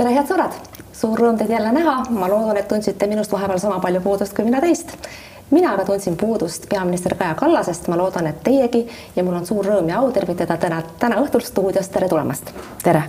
[0.00, 0.54] tere, head sõbrad,
[0.96, 4.46] suur rõõm teid jälle näha, ma loodan, et tundsite minust vahepeal sama palju puudust kui
[4.46, 4.94] mina teist.
[5.50, 8.86] mina aga tundsin puudust peaminister Kaja Kallasest, ma loodan, et teiegi
[9.16, 12.52] ja mul on suur rõõm ja au tervitada täna, täna õhtul stuudios, tere tulemast.
[12.82, 13.02] tere.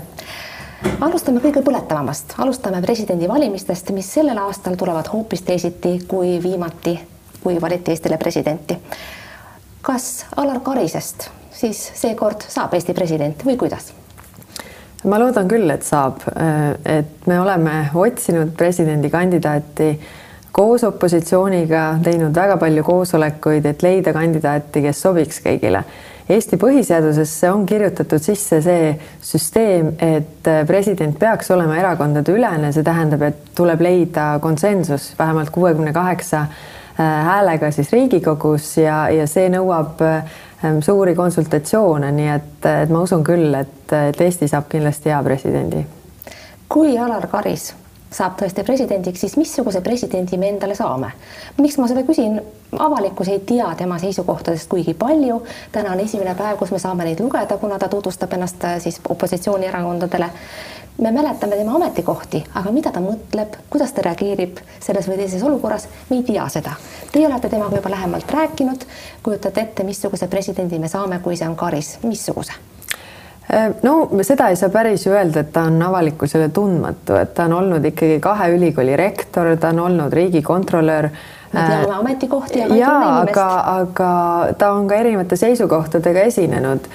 [0.99, 6.99] alustame kõige põletavamast, alustame presidendivalimistest, mis sellel aastal tulevad hoopis teisiti kui viimati,
[7.43, 8.77] kui valiti Eestile presidenti.
[9.81, 13.93] kas Alar Karisest siis seekord saab Eesti president või kuidas?
[15.03, 16.21] Ma loodan küll, et saab,
[16.85, 19.91] et me oleme otsinud presidendikandidaati
[20.51, 25.83] koos opositsiooniga, teinud väga palju koosolekuid, et leida kandidaati, kes sobiks kõigile.
[26.31, 28.91] Eesti põhiseadusesse on kirjutatud sisse see
[29.25, 35.91] süsteem, et president peaks olema erakondade ülene, see tähendab, et tuleb leida konsensus vähemalt kuuekümne
[35.95, 36.45] kaheksa
[37.01, 40.50] häälega siis Riigikogus ja, ja see nõuab Ähm,
[40.81, 45.85] suuri konsultatsioone, nii et, et ma usun küll, et, et Eesti saab kindlasti hea presidendi.
[46.69, 47.71] kui Alar Karis
[48.11, 51.13] saab tõesti presidendiks, siis missuguse presidendi me endale saame?
[51.57, 52.41] miks ma seda küsin?
[52.79, 55.41] avalikkus ei tea tema seisukohtadest kuigi palju.
[55.71, 59.01] täna on esimene päev, kus me saame neid lugeda, kuna ta tutvustab ennast äh, siis
[59.09, 60.29] opositsioonierakondadele
[60.97, 65.87] me mäletame tema ametikohti, aga mida ta mõtleb, kuidas ta reageerib selles või teises olukorras,
[66.09, 66.75] me ei tea seda.
[67.11, 68.85] Teie olete temaga juba lähemalt rääkinud,
[69.23, 72.59] kujutate ette, missuguse presidendi me saame, kui see on Karis, missuguse?
[73.53, 77.57] Äh, no seda ei saa päris öelda, et ta on avalikkusele tundmatu, et ta on
[77.57, 81.09] olnud ikkagi kahe ülikooli rektor, ta on olnud riigikontrolör.
[81.51, 82.93] Me teame äh, ametikohti, aga ja,
[83.25, 84.11] aga, aga
[84.57, 86.87] ta on ka erinevate seisukohtadega esinenud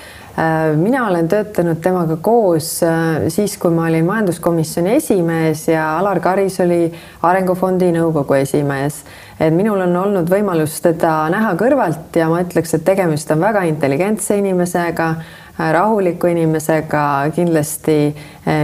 [0.77, 6.59] mina olen töötanud temaga koos äh, siis, kui ma olin majanduskomisjoni esimees ja Alar Karis
[6.61, 6.91] oli
[7.23, 9.01] Arengufondi nõukogu esimees.
[9.41, 13.65] et minul on olnud võimalus teda näha kõrvalt ja ma ütleks, et tegemist on väga
[13.65, 15.09] intelligentse inimesega,
[15.57, 18.15] äh, rahuliku inimesega, kindlasti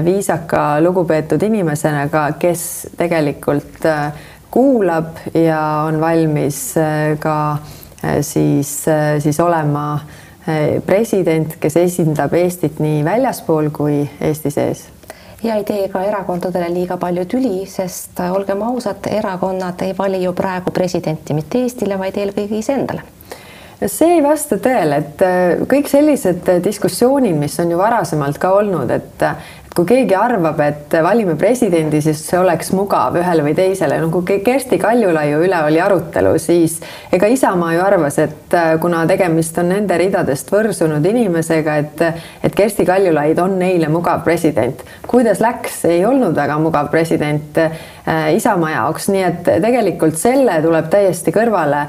[0.05, 3.89] viisaka, lugupeetud inimesega, kes tegelikult
[4.53, 6.75] kuulab ja on valmis
[7.19, 7.37] ka
[8.20, 8.84] siis,
[9.25, 10.22] siis olema Eh,
[10.86, 14.88] president, kes esindab Eestit nii väljaspool kui Eesti sees.
[15.42, 20.20] Ja ei tee ka erakondadele liiga palju tüli, sest äh, olgem ausad, erakonnad ei vali
[20.22, 23.03] ju praegu presidenti mitte Eestile, vaid eelkõige iseendale.
[23.82, 28.91] See ei vasta tõele, et äh, kõik sellised diskussioonid, mis on ju varasemalt ka olnud,
[28.94, 29.26] et
[29.72, 34.41] kui keegi arvab, et valime presidendi, siis see oleks mugav ühele või teisele, no kui
[34.44, 36.77] Kersti Kaljulaiu üle oli arutelu, siis
[37.12, 42.05] ega Isamaa ju arvas, et äh, kuna tegemist on nende ridadest võrsunud inimesega, et
[42.43, 44.83] et Kersti Kaljulaid on neile mugav president.
[45.06, 47.72] kuidas läks, ei olnud väga mugav president äh,
[48.37, 51.87] Isamaa jaoks, nii et tegelikult selle tuleb täiesti kõrvale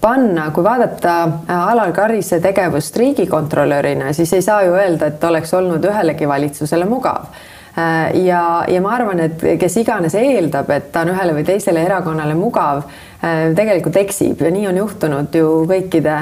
[0.00, 5.54] panna, kui vaadata äh, Alar Karise tegevust riigikontrolörina, siis ei saa ju öelda, et oleks
[5.54, 7.26] olnud ühelegi valitsusele mugav.
[7.32, 11.82] äh, ja, ja ma arvan, et kes iganes eeldab, et ta on ühele või teisele
[11.84, 12.86] erakonnale mugav,
[13.20, 14.40] tegelikult eksib.
[14.40, 16.16] Ja nii on juhtunud ju kõikide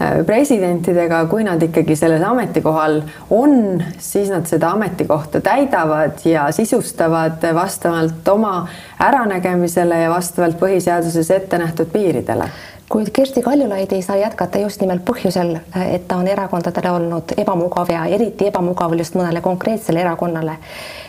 [0.00, 3.02] Äh, presidentidega, kui nad ikkagi selles ametikohal
[3.36, 8.54] on, siis nad seda ametikohta täidavad ja sisustavad vastavalt oma
[8.96, 12.48] äranägemisele ja vastavalt põhiseaduses ette nähtud piiridele
[12.90, 15.52] kuid Kersti Kaljulaid ei saa jätkata just nimelt põhjusel,
[15.86, 20.56] et ta on erakondadele olnud ebamugav ja eriti ebamugav just mõnele konkreetsele erakonnale.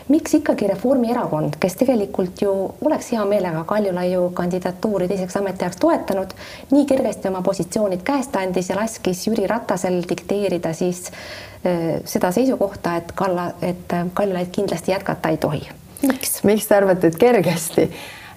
[0.08, 2.52] miks ikkagi Reformierakond, kes tegelikult ju
[2.84, 6.34] oleks hea meelega Kaljulaiu kandidatuuri teiseks ametiajaks toetanud,
[6.70, 12.96] nii kergesti oma positsioonid käest andis ja laskis Jüri Ratasel dikteerida siis äh, seda seisukohta,
[12.96, 15.68] et Kalla, et Kaljulaid kindlasti jätkata ei tohi.
[16.02, 16.44] miks?
[16.44, 17.90] miks te arvate, et kergesti?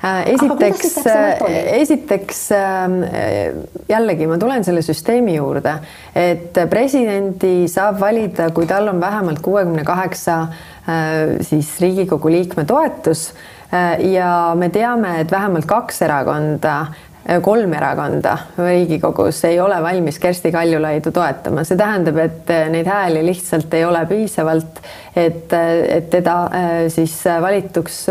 [0.03, 2.99] Äh, esiteks, äh, esiteks ähm,
[3.89, 5.77] jällegi ma tulen selle süsteemi juurde,
[6.19, 13.31] et presidendi saab valida, kui tal on vähemalt kuuekümne kaheksa äh, siis Riigikogu liikme toetus.
[13.99, 16.75] Ja me teame, et vähemalt kaks erakonda
[17.43, 23.73] kolm erakonda Riigikogus ei ole valmis Kersti Kaljulaidu toetama, see tähendab, et neid hääli lihtsalt
[23.73, 24.79] ei ole piisavalt,
[25.15, 26.35] et, et teda
[26.91, 28.01] siis valituks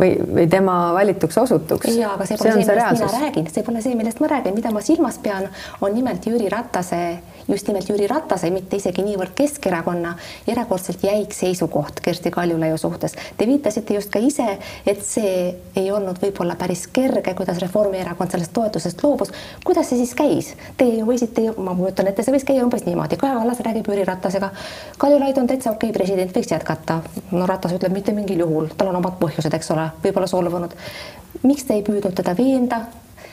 [0.00, 1.90] või, või tema valituks osutuks.
[1.96, 4.56] ja, aga see pole see, see, millest mina räägin, see pole see, millest ma räägin,
[4.56, 5.48] mida ma silmas pean,
[5.80, 7.00] on nimelt Jüri Ratase,
[7.48, 10.14] just nimelt Jüri Ratase, mitte isegi niivõrd Keskerakonna
[10.50, 13.16] erakordselt jäik seisukoht Kersti Kaljulaiu suhtes.
[13.36, 14.46] Te viitasite just ka ise,
[14.86, 15.32] et see
[15.76, 19.32] ei olnud võib-olla päris kerge, kuidas Reformierakond sellest toetusest loobus.
[19.64, 20.52] kuidas see siis käis?
[20.76, 24.04] Teie ju võisite, ma kujutan ette, see võis käia umbes niimoodi, Kaja Kallas räägib Jüri
[24.04, 24.50] Ratasega,
[24.98, 27.00] Kaljulaid on täitsa okei okay, president, võiks jätkata.
[27.30, 30.76] no Ratas ütleb mitte mingil juhul, tal on omad põhjused, eks ole võib-olla solvunud.
[31.42, 32.84] miks te ei püüdnud teda veenda?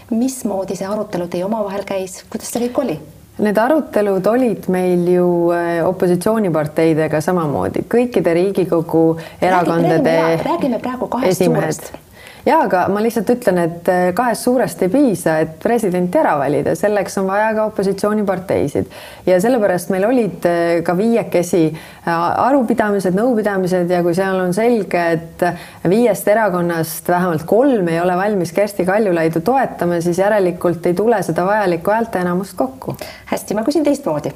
[0.09, 2.99] mismoodi see arutelu teie omavahel käis, kuidas see kõik oli?
[3.43, 9.05] Need arutelud olid meil ju äh, opositsiooniparteidega samamoodi, kõikide Riigikogu
[9.41, 11.75] erakondade räägime, räägime praegu kahest esimehed.
[11.75, 12.06] suurest
[12.47, 16.75] ja aga ma lihtsalt ütlen, et äh, kahest suurest ei piisa, et presidenti ära valida,
[16.79, 18.91] selleks on vaja ka opositsiooniparteisid
[19.27, 22.11] ja sellepärast meil olid äh, ka viiekesi äh,
[22.47, 25.45] arupidamised, nõupidamised ja kui seal on selge, et
[25.91, 31.45] viiest erakonnast vähemalt kolm ei ole valmis Kersti Kaljulaidu toetama, siis järelikult ei tule seda
[31.47, 32.95] vajalikku häälteenamust kokku.
[33.31, 34.31] hästi, ma küsin teistmoodi.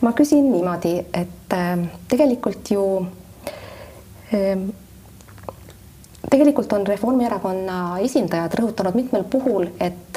[0.00, 1.58] ma küsin niimoodi, et
[2.08, 2.84] tegelikult ju
[6.32, 10.16] tegelikult on Reformierakonna esindajad rõhutanud mitmel puhul, et,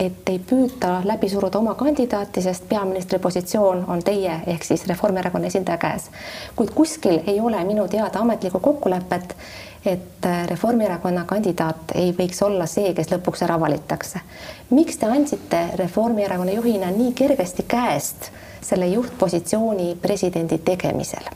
[0.00, 5.50] et ei püüta läbi suruda oma kandidaati, sest peaministri positsioon on teie ehk siis Reformierakonna
[5.52, 6.08] esindaja käes.
[6.56, 9.36] kuid kuskil ei ole minu teada ametlikku kokkulepet,
[9.84, 14.24] et Reformierakonna kandidaat ei võiks olla see, kes lõpuks ära valitakse.
[14.70, 18.32] miks te andsite Reformierakonna juhina nii kergesti käest
[18.64, 21.32] selle juhtpositsiooni presidendi tegemisel?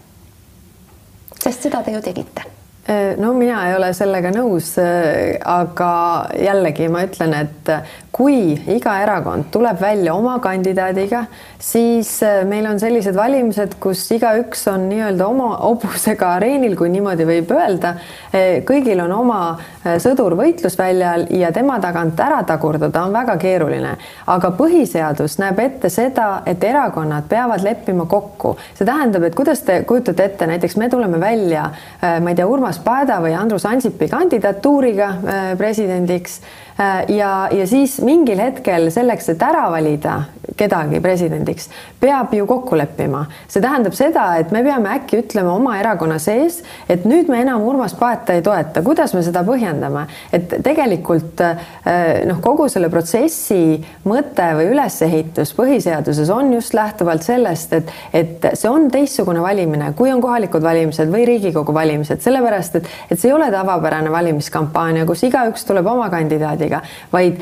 [1.44, 2.53] sest seda te ju tegite
[3.16, 5.92] no mina ei ole sellega nõus, äh, aga
[6.36, 7.70] jällegi ma ütlen, et
[8.14, 11.24] kui iga erakond tuleb välja oma kandidaadiga,
[11.58, 17.26] siis äh, meil on sellised valimised, kus igaüks on nii-öelda oma hobusega areenil, kui niimoodi
[17.26, 17.96] võib öelda.
[18.30, 23.96] Äh, kõigil on oma äh, sõdur võitlusväljal ja tema tagant ära tagurdada on väga keeruline,
[24.30, 28.54] aga põhiseadus näeb ette seda, et erakonnad peavad leppima kokku.
[28.78, 31.66] see tähendab, et kuidas te kujutate ette, näiteks me tuleme välja,
[32.00, 35.10] ma ei tea, Urmas Paeda või Andrus Ansipi kandidatuuriga
[35.58, 36.38] presidendiks
[37.08, 40.22] ja, ja siis mingil hetkel selleks, et ära valida
[40.56, 41.68] kedagi presidendiks,
[42.00, 43.24] peab ju kokku leppima.
[43.48, 47.62] see tähendab seda, et me peame äkki ütlema oma erakonna sees, et nüüd me enam
[47.66, 48.82] Urmas Paeta ei toeta.
[48.82, 50.06] kuidas me seda põhjendame?
[50.32, 57.72] et tegelikult eh, noh, kogu selle protsessi mõte või ülesehitus põhiseaduses on just lähtuvalt sellest,
[57.72, 62.90] et, et see on teistsugune valimine, kui on kohalikud valimised või Riigikogu valimised, sellepärast et,
[63.10, 66.10] et see ei ole tavapärane valimiskampaania, kus igaüks tuleb oma
[66.64, 66.82] kandidaadiga,
[67.12, 67.40] vaid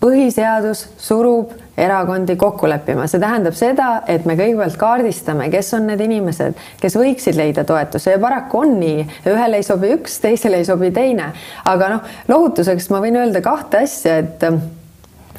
[0.00, 6.00] põhiseadus surub erakondi kokku leppima, see tähendab seda, et me kõigepealt kaardistame, kes on need
[6.04, 8.14] inimesed, kes võiksid leida toetuse.
[8.14, 11.32] Ja paraku on nii, ühele ei sobi üks, teisele ei sobi teine,
[11.64, 14.46] aga noh, lohutuseks ma võin öelda kahte asja, et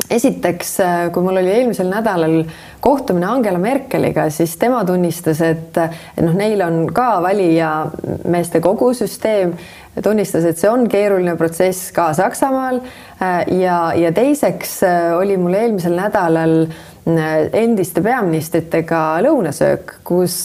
[0.10, 0.78] esiteks,
[1.14, 2.44] kui mul oli eelmisel nädalal
[2.84, 9.56] kohtumine Angela Merkeliga, siis tema tunnistas, et, et noh, neil on ka valijameeste kogu süsteem
[10.04, 12.82] tunnistas, et see on keeruline protsess ka Saksamaal.
[13.22, 20.36] Äh, ja, ja teiseks äh, oli mul eelmisel nädalal äh, endiste peaministritega lõunasöök, kus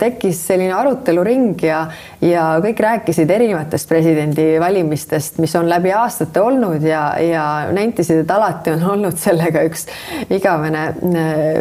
[0.00, 1.84] tekkis selline aruteluring ja,
[2.24, 7.44] ja kõik rääkisid erinevatest presidendivalimistest, mis on läbi aastate olnud ja, ja
[7.74, 9.86] nentisid, et alati on olnud sellega üks
[10.34, 10.86] igavene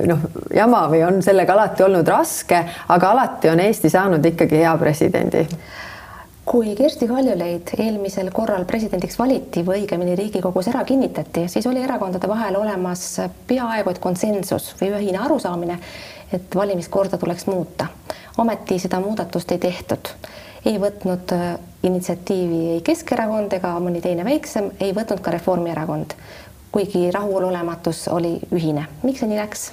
[0.08, 4.78] noh, jama või on sellega alati olnud raske, aga alati on Eesti saanud ikkagi hea
[4.82, 5.46] presidendi
[6.48, 12.30] kui Kersti Kaljulaid eelmisel korral presidendiks valiti või õigemini Riigikogus ära kinnitati, siis oli erakondade
[12.32, 13.04] vahel olemas
[13.50, 15.76] peaaegu et konsensus või ühine arusaamine,
[16.32, 17.88] et valimiskorda tuleks muuta.
[18.38, 20.14] ometi seda muudatust ei tehtud.
[20.66, 26.16] ei võtnud äh, initsiatiivi ei Keskerakond ega mõni teine väiksem, ei võtnud ka Reformierakond,
[26.72, 28.88] kuigi rahulolematus oli ühine.
[29.04, 29.72] miks see nii läks?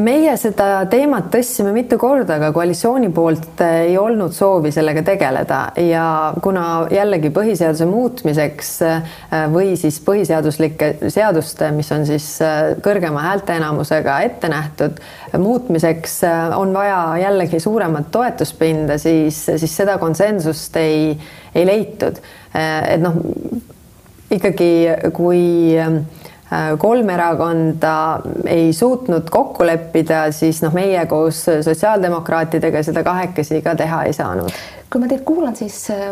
[0.00, 6.04] Meie seda teemat tõstsime mitu korda, aga koalitsiooni poolt ei olnud soovi sellega tegeleda ja
[6.42, 9.12] kuna jällegi põhiseaduse muutmiseks äh,
[9.52, 15.02] või siis põhiseaduslike seaduste, mis on siis äh, kõrgema häälteenamusega ette nähtud,
[15.38, 16.20] muutmiseks
[16.56, 21.12] on vaja jällegi suuremat toetuspinda, siis, siis seda konsensust ei,
[21.54, 22.20] ei leitud.
[22.52, 23.16] et noh,
[24.32, 24.72] ikkagi
[25.16, 25.44] kui
[26.78, 27.94] kolm erakonda
[28.46, 34.52] ei suutnud kokku leppida, siis noh, meie koos sotsiaaldemokraatidega seda kahekesi ka teha ei saanud.
[34.92, 36.10] kui ma teid kuulan, siis äh,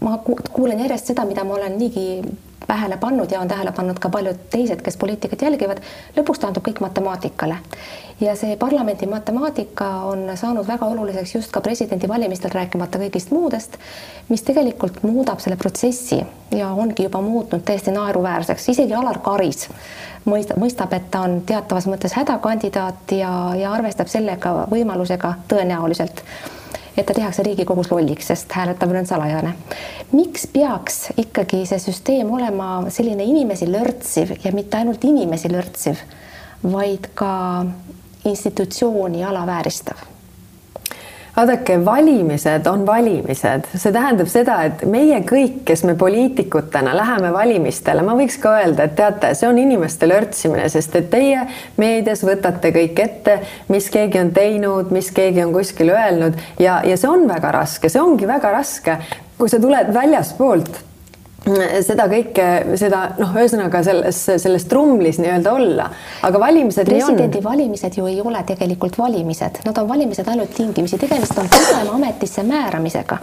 [0.00, 0.20] ma
[0.52, 2.22] kuulen järjest seda, mida ma olen niigi
[2.70, 5.80] tähele pannud ja on tähele pannud ka paljud teised, kes poliitikat jälgivad,
[6.16, 7.56] lõpuks taandub kõik matemaatikale.
[8.20, 13.78] ja see parlamendi matemaatika on saanud väga oluliseks just ka presidendivalimistel, rääkimata kõigist muudest,
[14.28, 16.20] mis tegelikult muudab selle protsessi
[16.56, 19.68] ja ongi juba muutnud täiesti naeruväärseks, isegi Alar Karis
[20.28, 26.24] mõistab, mõistab, et ta on teatavas mõttes hädakandidaat ja, ja arvestab sellega võimalusega tõenäoliselt
[26.96, 29.52] et ta tehakse Riigikogus lolliks, sest hääletamine on salajane.
[30.12, 36.02] miks peaks ikkagi see süsteem olema selline inimesi lörtsiv ja mitte ainult inimesi lörtsiv,
[36.72, 37.64] vaid ka
[38.24, 39.96] institutsiooni alavääristav?
[41.36, 48.04] Vaadake, valimised on valimised, see tähendab seda, et meie kõik, kes me poliitikutena läheme valimistele,
[48.06, 51.46] ma võiks ka öelda, et teate, see on inimeste lörtsimine, sest et teie
[51.80, 53.38] meedias võtate kõik ette,
[53.72, 56.38] mis keegi on teinud, mis keegi on kuskil öelnud.
[56.58, 59.00] Ja, ja see on väga raske, see ongi väga raske,
[59.38, 60.89] kui sa tuled väljaspoolt
[61.86, 62.46] seda kõike,
[62.80, 65.88] seda noh, ühesõnaga selles, selles trumlis nii-öelda olla,
[66.26, 71.48] aga valimised presidendivalimised ju ei ole tegelikult valimised, nad on valimised ainult tingimisi, tegemist on
[71.48, 73.18] pigem ametisse määramisega.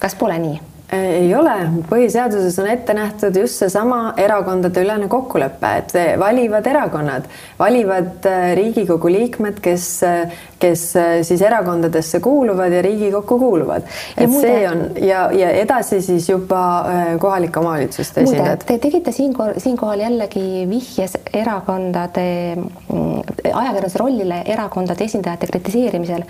[0.00, 0.69] kas pole nii?
[0.92, 1.56] Ei ole,
[1.90, 7.28] põhiseaduses on ette nähtud just seesama erakondadeülene kokkulepe, et valivad erakonnad,
[7.58, 9.90] valivad äh, Riigikogu liikmed, kes
[10.60, 13.82] kes äh, siis erakondadesse kuuluvad ja Riigikokku kuuluvad.
[14.16, 18.64] et muide, see on ja, ja edasi siis juba äh, kohalike omavalitsuste esindajad.
[18.66, 26.26] Te tegite siinkohal, siinkohal jällegi vihjes erakondade, mm, ajakirjanduse rollile erakondade esindajate kritiseerimisel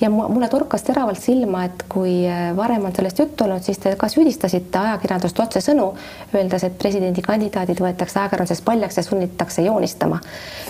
[0.00, 3.96] ja mulle torkas teravalt silma, et kui äh, varem on sellest juttu olnud, siis te
[4.02, 5.92] ka süüdistasite ajakirjandust otsesõnu,
[6.34, 10.18] öeldes, et presidendikandidaadid võetakse ajakirjanduses paljaks ja sunnitakse joonistama.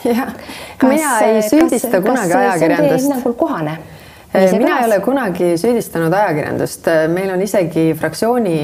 [0.05, 0.37] jah,
[0.83, 3.79] mina ei süüdista kas, kunagi kas ajakirjandust hinnangul kohane?
[4.33, 8.57] mina ei ole kunagi süüdistanud ajakirjandust, meil on isegi fraktsiooni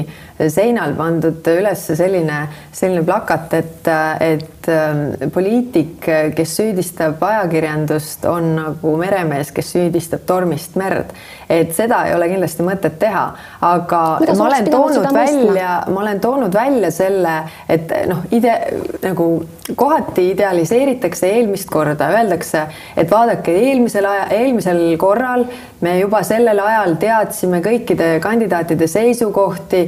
[0.47, 2.39] seinal pandud üles selline,
[2.75, 3.89] selline plakat, et,
[4.23, 11.11] et ähm, poliitik, kes süüdistab ajakirjandust, on nagu meremees, kes süüdistab tormist merd.
[11.49, 13.23] et seda ei ole kindlasti mõtet teha,
[13.65, 17.31] aga Kuidas ma olen toonud välja, ma olen toonud välja selle,
[17.67, 18.59] et noh, ide-,
[19.01, 19.31] nagu
[19.75, 25.47] kohati idealiseeritakse eelmist korda, öeldakse, et vaadake eelmisel ajal, eelmisel korral
[25.81, 29.85] me juba sellel ajal teadsime kõikide kandidaatide seisukohti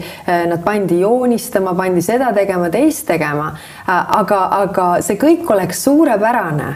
[0.49, 3.51] nad pandi joonistama, pandi seda tegema, teist tegema.
[3.87, 6.75] aga, aga see kõik oleks suurepärane,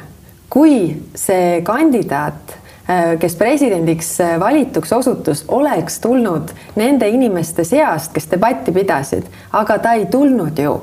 [0.50, 2.60] kui see kandidaat
[3.20, 9.26] kes presidendiks valituks osutus, oleks tulnud nende inimeste seast, kes debatti pidasid,
[9.58, 10.76] aga ta ei tulnud ju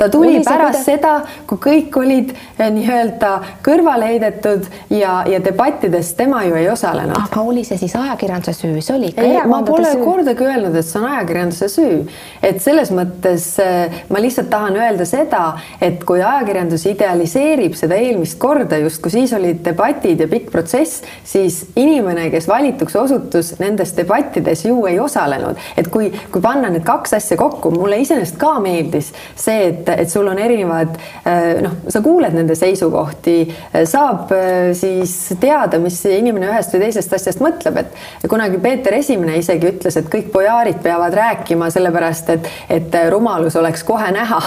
[0.00, 1.10] ta tuli oli pärast see, seda,
[1.48, 3.32] kui kõik olid eh, nii-öelda
[3.64, 4.64] kõrvale heidetud
[4.94, 7.18] ja, ja debattides tema ju ei osalenud.
[7.20, 10.04] aga oli see siis ajakirjanduse süü, see oli ikka ei, ma pole süü.
[10.04, 11.98] kordagi öelnud, et see on ajakirjanduse süü.
[12.42, 15.42] et selles mõttes eh, ma lihtsalt tahan öelda seda,
[15.84, 21.60] et kui ajakirjandus idealiseerib seda eelmist korda, justkui siis olid debatid ja pikk protsess, siis
[21.76, 25.60] inimene, kes valituks osutus, nendes debattides ju ei osalenud.
[25.76, 30.10] et kui, kui panna need kaks asja kokku, mulle iseenesest ka meeldis see, et et
[30.10, 30.94] sul on erinevad
[31.24, 36.84] äh, noh, sa kuuled nende seisukohti, äh, saab äh, siis teada, mis inimene ühest või
[36.86, 42.34] teisest asjast mõtleb, et kunagi Peeter Esimene isegi ütles, et kõik bojaarid peavad rääkima sellepärast,
[42.36, 44.40] et, et rumalus oleks kohe näha.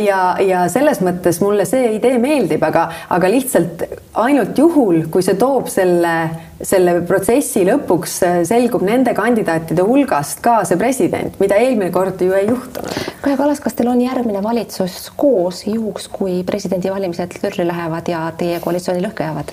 [0.00, 3.86] ja, ja selles mõttes mulle see idee meeldib, aga, aga lihtsalt
[4.22, 6.16] ainult juhul, kui see toob selle
[6.64, 8.14] selle protsessi lõpuks
[8.48, 12.96] selgub nende kandidaatide hulgast ka see president, mida eelmine kord ju ei juhtunud.
[13.20, 18.60] Kaja Kallas, kas teil on järgmine valitsus koos juhuks, kui presidendivalimised lörri lähevad ja teie
[18.60, 19.52] koalitsiooni lõhki jäävad?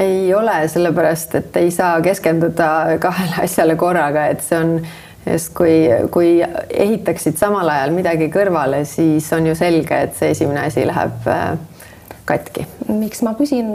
[0.00, 4.76] ei ole, sellepärast et ei saa keskenduda kahele asjale korraga, et see on
[5.24, 5.74] sest kui,
[6.14, 6.38] kui
[6.70, 11.52] ehitaksid samal ajal midagi kõrvale, siis on ju selge, et see esimene asi läheb äh,
[12.24, 12.66] katki.
[12.88, 13.74] miks ma küsin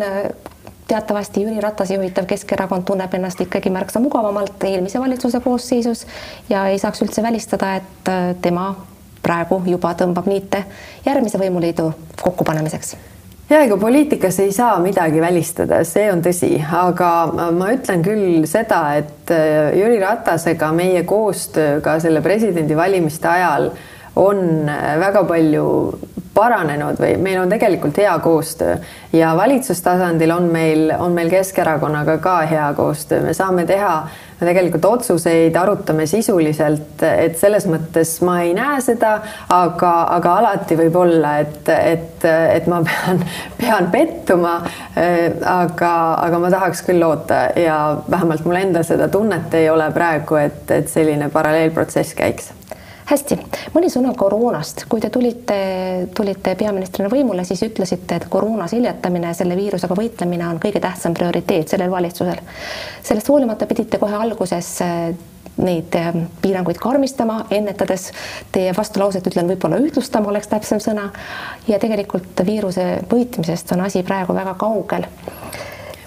[0.88, 6.06] teatavasti Jüri Ratase juhitav Keskerakond tunneb ennast ikkagi märksa mugavamalt eelmise valitsuse koosseisus
[6.50, 8.74] ja ei saaks üldse välistada, et äh, tema
[9.26, 10.64] praegu juba tõmbab niite
[11.06, 11.90] järgmise võimuliidu
[12.22, 12.96] kokkupanemiseks.
[13.50, 17.10] Ja ega poliitikas ei saa midagi välistada, see on tõsi, aga
[17.54, 23.70] ma ütlen küll seda, et äh, Jüri Ratasega meie koostöö ka selle presidendivalimiste ajal
[24.16, 25.66] on äh, väga palju
[26.36, 28.76] paranenud või meil on tegelikult hea koostöö.
[29.16, 33.96] Ja valitsustasandil on meil, on meil Keskerakonnaga ka hea koostöö, me saame teha
[34.40, 39.14] tegelikult otsuseid, arutame sisuliselt, et selles mõttes ma ei näe seda,
[39.56, 43.24] aga, aga alati võib olla, et, et, et ma pean,
[43.62, 44.58] pean pettuma.
[44.96, 45.94] aga,
[46.26, 47.80] aga ma tahaks küll loota ja
[48.12, 52.52] vähemalt mul endal seda tunnet ei ole praegu, et, et selline paralleelprotsess käiks
[53.06, 53.38] hästi,
[53.76, 55.58] mõni sõna koroonast, kui te tulite,
[56.16, 61.70] tulite peaministrina võimule, siis ütlesite, et koroona seljatamine, selle viirusega võitlemine on kõige tähtsam prioriteet
[61.74, 62.42] sellel valitsusel.
[63.04, 65.14] sellest hoolimata pidite kohe alguses äh,
[65.58, 68.10] neid äh, piiranguid karmistama, ennetades
[68.52, 71.12] teie vastulauset ütlen, võib-olla ühtlustama oleks täpsem sõna.
[71.68, 75.06] ja tegelikult viiruse võitmisest on asi praegu väga kaugel.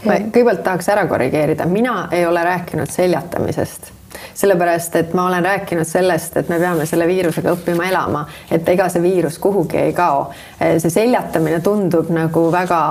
[0.05, 3.98] ma kõigepealt tahaks ära korrigeerida, mina ei ole rääkinud seljatamisest
[4.39, 8.87] sellepärast et ma olen rääkinud sellest, et me peame selle viirusega õppima elama, et ega
[8.93, 10.29] see viirus kuhugi ei kao.
[10.59, 12.83] see seljatamine tundub nagu väga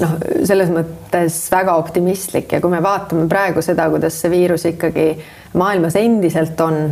[0.00, 5.08] noh, selles mõttes väga optimistlik ja kui me vaatame praegu seda, kuidas see viirus ikkagi
[5.56, 6.90] maailmas endiselt on,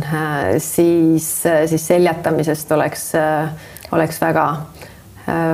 [0.57, 1.29] siis,
[1.69, 3.11] siis seljatamisest oleks,
[3.93, 4.45] oleks väga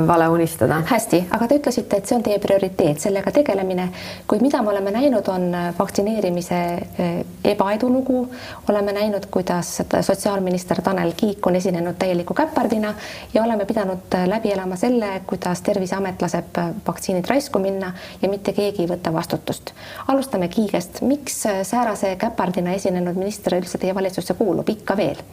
[0.08, 0.82] vale unistada.
[0.86, 3.88] hästi, aga te ütlesite, et see on teie prioriteet, sellega tegelemine.
[4.28, 6.60] kuid mida me oleme näinud, on vaktsineerimise
[7.00, 8.28] äh, ebaedulugu.
[8.70, 12.94] oleme näinud, kuidas sotsiaalminister Tanel Kiik on esinenud täieliku käpardina
[13.34, 18.54] ja oleme pidanud äh, läbi elama selle, kuidas Terviseamet laseb vaktsiinid raisku minna ja mitte
[18.54, 19.72] keegi ei võta vastutust.
[20.08, 25.24] alustame Kiigest, miks säärase käpardina esinenud minister üldse teie valitsusse kuulub ikka veel?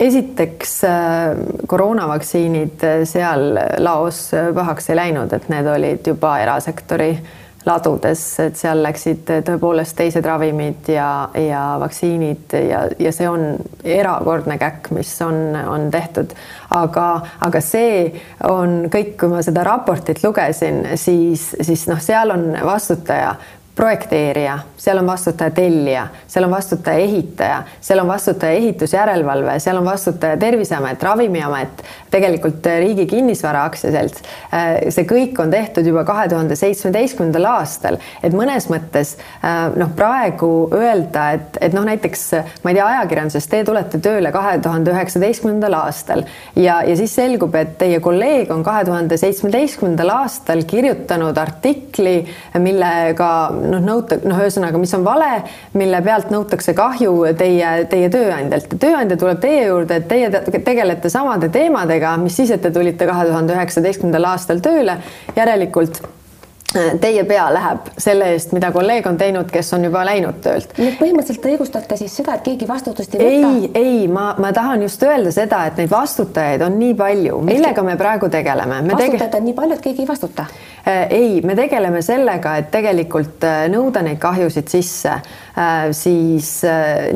[0.00, 0.92] Esiteks äh,
[1.66, 7.14] koroonavaktsiinid äh, seal laos äh, pahaks ei läinud, et need olid juba erasektori
[7.64, 14.58] ladudes, et seal läksid tõepoolest teised ravimid ja, ja vaktsiinid ja, ja see on erakordne
[14.60, 16.34] käkk, mis on, on tehtud.
[16.76, 17.06] aga,
[17.46, 18.10] aga see
[18.50, 23.32] on kõik, kui ma seda raportit lugesin, siis, siis noh, seal on vastutaja
[23.74, 29.84] projekteerija, seal on vastutaja tellija, seal on vastutaja ehitaja, seal on vastutaja ehitusjärelevalve, seal on
[29.84, 34.22] vastutaja Terviseamet, Ravimiamet, tegelikult Riigi Kinnisvara Aktsiaselts.
[34.94, 39.16] see kõik on tehtud juba kahe tuhande seitsmeteistkümnendal aastal, et mõnes mõttes
[39.76, 42.24] noh, praegu öelda, et, et noh, näiteks
[42.62, 46.22] ma ei tea, ajakirjanduses te tulete tööle kahe tuhande üheksateistkümnendal aastal
[46.54, 52.20] ja, ja siis selgub, et teie kolleeg on kahe tuhande seitsmeteistkümnendal aastal kirjutanud artikli,
[52.62, 53.34] millega
[53.70, 55.30] noh, nõuta, noh, ühesõnaga, mis on vale,
[55.78, 58.76] mille pealt nõutakse kahju teie, teie tööandjalt.
[58.80, 63.28] tööandja tuleb teie juurde, et teie tegelete samade teemadega, mis siis, et te tulite kahe
[63.30, 64.98] tuhande üheksateistkümnendal aastal tööle.
[65.36, 66.02] järelikult
[67.00, 70.76] teie pea läheb selle eest, mida kolleeg on teinud, kes on juba läinud töölt.
[70.78, 73.52] nii et põhimõtteliselt te õigustate siis seda, et keegi vastutust ei võta?
[73.54, 77.86] ei, ei, ma, ma tahan just öelda seda, et neid vastutajaid on nii palju, millega
[77.86, 78.82] me praegu tegeleme.
[78.92, 80.46] vastutajaid on nii palju, et keegi ei vastuta?
[80.86, 86.58] Äh, ei, me tegeleme sellega, et tegelikult äh, nõuda neid kahjusid sisse äh, siis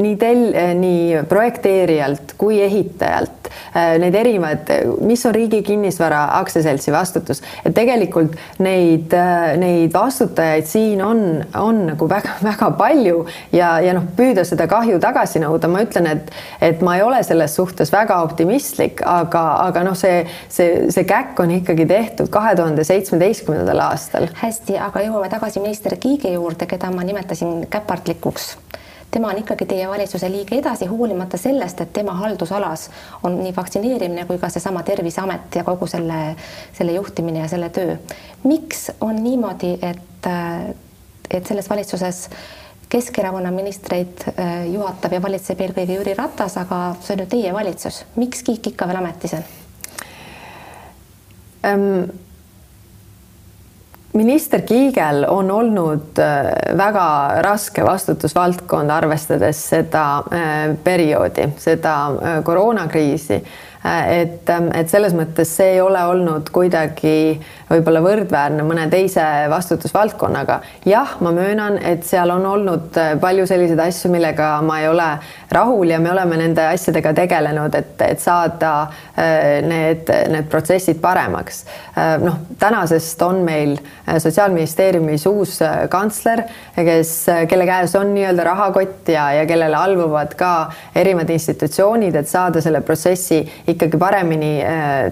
[0.00, 3.37] nii tel-, nii projekteerijalt kui ehitajalt,
[3.74, 4.70] need erinevad,
[5.06, 9.14] mis on Riigi Kinnisvara Aktsiaseltsi vastutus, et tegelikult neid
[9.58, 15.42] neid vastutajaid siin on, on nagu väga-väga palju ja, ja noh, püüda seda kahju tagasi
[15.42, 16.32] nõuda, ma ütlen, et,
[16.64, 21.40] et ma ei ole selles suhtes väga optimistlik, aga, aga noh, see, see, see käkk
[21.44, 24.28] on ikkagi tehtud kahe tuhande seitsmeteistkümnendal aastal.
[24.42, 28.54] hästi, aga jõuame tagasi minister Kiige juurde, keda ma nimetasin käpardlikuks
[29.10, 32.88] tema on ikkagi teie valitsuse liige edasi, hoolimata sellest, et tema haldusalas
[33.22, 36.36] on nii vaktsineerimine kui ka seesama Terviseamet ja kogu selle,
[36.76, 37.96] selle juhtimine ja selle töö.
[38.44, 40.30] miks on niimoodi, et,
[41.30, 42.28] et selles valitsuses
[42.88, 48.04] Keskerakonna ministreid äh, juhatab ja valitseb eelkõige Jüri Ratas, aga see on ju teie valitsus,
[48.16, 49.44] miks Kiik ikka veel ametis on
[51.72, 52.18] um...?
[54.18, 57.06] Minister Kiigel on olnud äh, väga
[57.46, 60.04] raske vastutusvaldkond, arvestades seda
[60.34, 63.38] äh, perioodi, seda äh, koroonakriisi
[64.12, 70.60] et, et selles mõttes see ei ole olnud kuidagi võib-olla võrdväärne mõne teise vastutusvaldkonnaga.
[70.88, 75.08] jah, ma möönan, et seal on olnud palju selliseid asju, millega ma ei ole
[75.52, 78.72] rahul ja me oleme nende asjadega tegelenud, et, et saada
[79.16, 81.64] äh, need, need protsessid paremaks.
[81.96, 85.58] Äh, noh, tänasest on meil äh, Sotsiaalministeeriumis uus
[85.90, 86.44] kantsler,
[86.76, 87.12] kes,
[87.48, 90.52] kelle käes on nii-öelda rahakott ja, ja kellele alluvad ka
[90.96, 94.52] erinevad institutsioonid, et saada selle protsessi ikkagi paremini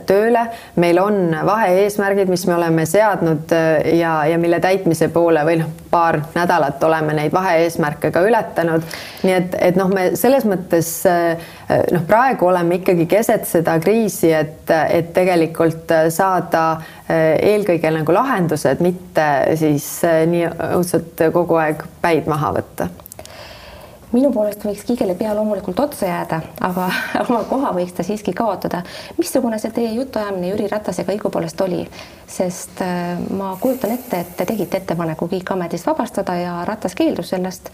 [0.06, 0.46] tööle.
[0.76, 3.52] meil on vahe-eesmärgid, mis me oleme seadnud
[3.98, 8.82] ja, ja mille täitmise poole või noh, paar nädalat oleme neid vahe-eesmärke ka ületanud.
[9.22, 11.46] nii et, et noh, me selles mõttes eh,
[11.92, 16.66] noh, praegu oleme ikkagi keset seda kriisi, et, et tegelikult saada
[17.08, 19.26] eelkõige nagu lahendused, mitte
[19.56, 22.90] siis nii õudselt kogu aeg päid maha võtta
[24.12, 26.88] minu poolest võiks Kiigele pea loomulikult otsa jääda, aga
[27.26, 28.82] oma koha võiks ta siiski kaotada.
[29.18, 31.84] missugune see teie jutuajamine Jüri Ratasega õigupoolest oli?
[32.26, 32.82] sest
[33.38, 37.70] ma kujutan ette, et te tegite ettepaneku Kiik ametist vabastada ja Ratas keeldus sellest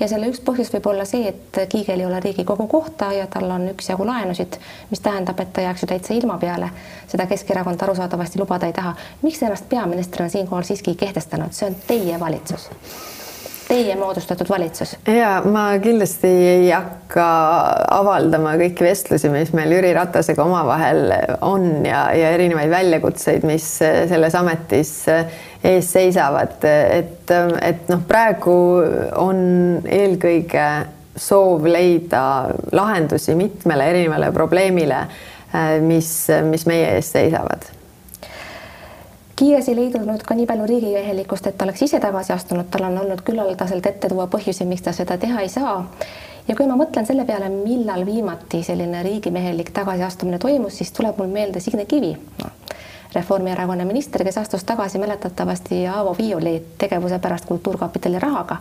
[0.00, 3.50] ja selle üks põhjus võib olla see, et Kiigel ei ole Riigikogu kohta ja tal
[3.50, 4.58] on üksjagu laenusid,
[4.90, 6.70] mis tähendab, et ta jääks ju täitsa ilma peale.
[7.08, 8.94] seda Keskerakond arusaadavasti lubada ei taha.
[9.22, 12.70] miks ennast peaministrina siinkohal siiski ei kehtestanud, see on teie valitsus
[13.68, 14.96] teie moodustatud valitsus?
[15.06, 17.26] ja ma kindlasti ei hakka
[17.98, 21.12] avaldama kõiki vestlusi, mis meil Jüri Ratasega omavahel
[21.46, 24.92] on ja, ja erinevaid väljakutseid, mis selles ametis
[25.66, 28.58] ees seisavad, et, et noh, praegu
[29.22, 29.40] on
[29.84, 30.66] eelkõige
[31.16, 32.22] soov leida
[32.76, 35.06] lahendusi mitmele erinevale probleemile,
[35.86, 36.12] mis,
[36.50, 37.75] mis meie ees seisavad
[39.36, 42.98] Kiies ei leidunud ka nii palju riigimehelikkust, et ta oleks ise tagasi astunud, tal on
[43.02, 45.76] olnud küllaldaselt ette tuua põhjusi, miks ta seda teha ei saa.
[46.48, 51.28] ja kui ma mõtlen selle peale, millal viimati selline riigimehelik tagasiastumine toimus, siis tuleb mul
[51.28, 52.50] meelde Signe Kivi no
[53.14, 58.56] Reformierakonna minister, kes astus tagasi mäletatavasti Aavo Viioli tegevuse pärast Kultuurkapitali rahaga,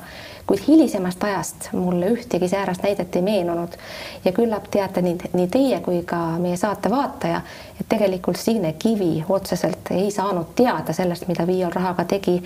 [0.48, 3.78] kuid hilisemast ajast mulle ühtegi säärast näidet ei meenunud
[4.26, 7.42] ja küllap teate nii, nii teie kui ka meie saate vaataja,
[7.80, 12.42] et tegelikult Signe Kivi otseselt ei saanud teada sellest, mida Viiol rahaga tegi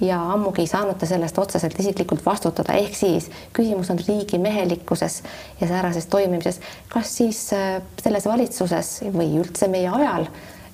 [0.00, 5.22] ja ammugi ei saanud ta sellest otseselt isiklikult vastutada, ehk siis küsimus on riigi mehelikkuses
[5.60, 6.60] ja säärases toimimises.
[6.88, 10.28] kas siis äh, selles valitsuses või üldse meie ajal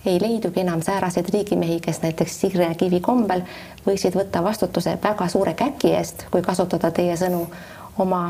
[0.06, 3.44] ei leidugi enam sääraseid riigimehi, kes näiteks Signe Kivi kombel
[3.86, 7.44] võiksid võtta vastutuse väga suure käki eest, kui kasutada teie sõnu
[8.02, 8.24] oma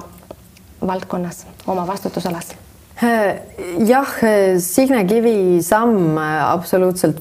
[0.86, 2.52] valdkonnas, oma vastutusalas.
[3.02, 4.10] Jah,
[4.62, 7.18] Signe Kivi samm absoluutselt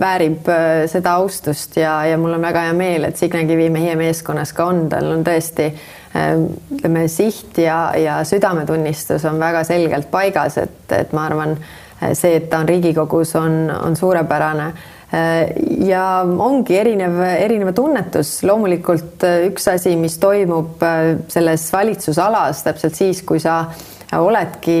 [0.00, 3.96] väärib äh, seda austust ja, ja mul on väga hea meel, et Signe Kivi meie
[3.98, 6.36] meeskonnas ka on, tal on tõesti äh,
[6.76, 11.56] ütleme, siht ja, ja südametunnistus on väga selgelt paigas, et, et ma arvan,
[12.12, 14.72] see, et ta on Riigikogus, on, on suurepärane.
[15.86, 20.82] Ja ongi erinev, erinev tunnetus, loomulikult üks asi, mis toimub
[21.30, 23.60] selles valitsusalas täpselt siis, kui sa
[24.20, 24.76] oledki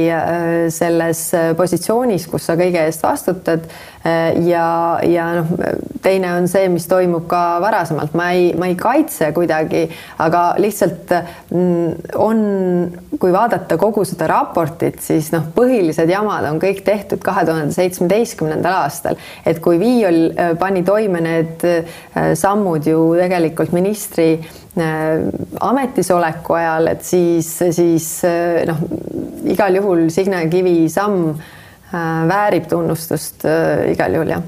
[0.74, 3.66] selles positsioonis, kus sa kõige eest vastutad.
[4.04, 4.66] Ja,
[5.08, 5.52] ja noh,
[6.04, 9.86] teine on see, mis toimub ka varasemalt, ma ei, ma ei kaitse kuidagi,
[10.20, 11.14] aga lihtsalt
[11.48, 12.42] mm, on,
[13.20, 18.76] kui vaadata kogu seda raportit, siis noh, põhilised jamad on kõik tehtud kahe tuhande seitsmeteistkümnendal
[18.82, 19.16] aastal,
[19.46, 26.88] et kui Viiol äh, pani toime need äh, sammud ju tegelikult ministri äh, ametisoleku ajal,
[26.90, 28.08] et siis, siis
[28.66, 28.80] noh,
[29.46, 31.36] igal juhul Signe Kivi samm
[31.94, 34.42] Äh, väärib tunnustust äh, igal juhul, jah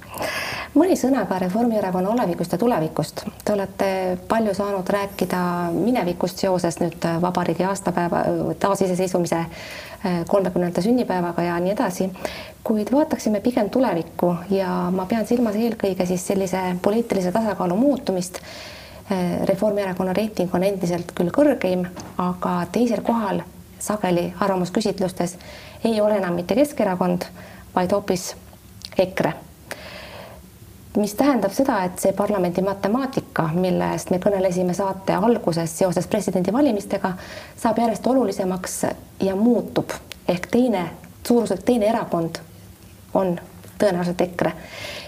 [0.78, 3.24] mõni sõna ka Reformierakonna olevikust ja tulevikust.
[3.44, 3.88] Te olete
[4.30, 5.40] palju saanud rääkida
[5.74, 8.22] minevikust seoses nüüd vabariigi aastapäeva,
[8.62, 9.42] taasiseseisvumise
[10.30, 12.08] kolmekümnenda sünnipäevaga ja nii edasi.
[12.64, 18.40] kuid vaataksime pigem tulevikku ja ma pean silmas eelkõige siis sellise poliitilise tasakaalu muutumist.
[19.44, 21.86] Reformierakonna reiting on endiselt küll kõrgeim,
[22.18, 23.42] aga teisel kohal
[23.80, 25.36] sageli arvamusküsitlustes
[25.84, 27.26] ei ole enam mitte Keskerakond,
[27.74, 28.34] vaid hoopis
[28.98, 29.32] EKRE.
[30.96, 37.12] mis tähendab seda, et see parlamendi matemaatika, millest me kõnelesime saate alguses seoses presidendivalimistega,
[37.56, 38.82] saab järjest olulisemaks
[39.22, 39.94] ja muutub
[40.28, 40.90] ehk teine,
[41.26, 42.42] suuruselt teine erakond
[43.14, 43.38] on
[43.78, 44.52] tõenäoliselt EKRE,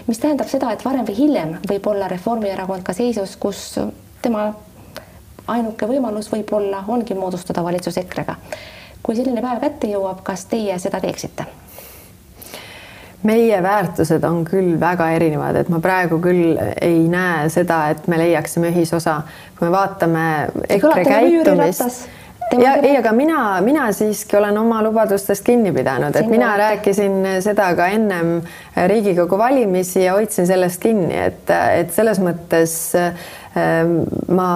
[0.07, 3.79] mis tähendab seda, et varem või hiljem võib olla Reformierakond ka seisus, kus
[4.21, 4.51] tema
[5.47, 8.35] ainuke võimalus võib-olla ongi moodustada valitsus EKRE-ga.
[9.03, 11.49] Kui selline päev kätte jõuab, kas teie seda teeksite?
[13.23, 18.17] meie väärtused on küll väga erinevad, et ma praegu küll ei näe seda, et me
[18.19, 19.21] leiaksime ühisosa,
[19.55, 20.25] kui me vaatame
[20.75, 22.09] EKRE käitumist
[22.61, 27.71] ja ei, aga mina, mina siiski olen oma lubadustest kinni pidanud, et mina rääkisin seda
[27.77, 28.35] ka ennem
[28.87, 33.99] Riigikogu valimisi ja hoidsin sellest kinni, et, et selles mõttes ähm,
[34.33, 34.49] ma,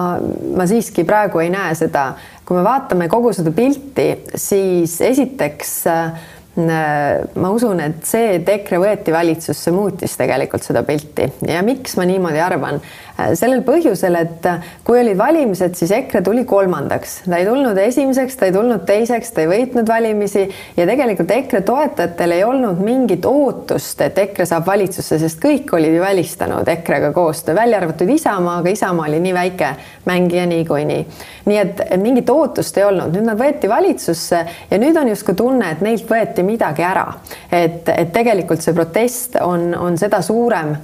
[0.56, 2.10] ma siiski praegu ei näe seda.
[2.48, 4.08] Kui me vaatame kogu seda pilti,
[4.40, 6.26] siis esiteks äh,
[6.58, 11.28] ma usun, et see, et EKRE võeti valitsusse, muutis tegelikult seda pilti.
[11.46, 12.80] Ja miks ma niimoodi arvan
[13.18, 18.36] sellel põhjusel, et äh, kui olid valimised, siis EKRE tuli kolmandaks, ta ei tulnud esimeseks,
[18.38, 20.44] ta ei tulnud teiseks, ta ei võitnud valimisi
[20.76, 25.96] ja tegelikult EKRE toetajatel ei olnud mingit ootust, et EKRE saab valitsusse, sest kõik olid
[25.96, 29.72] ju välistanud EKRE-ga koostöö, välja arvatud Isamaa, aga Isamaa oli nii väike
[30.06, 31.00] mängija niikuinii.
[31.48, 35.72] nii et mingit ootust ei olnud, nüüd nad võeti valitsusse ja nüüd on justkui tunne,
[35.72, 37.08] et neilt võeti midagi ära.
[37.50, 40.76] et, et tegelikult see protest on, on seda suurem